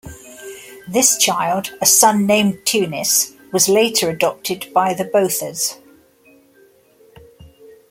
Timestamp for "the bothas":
4.95-5.75